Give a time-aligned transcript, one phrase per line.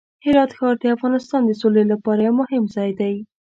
[0.25, 3.15] هرات ښار د افغانستان د سولې لپاره یو مهم ځای دی.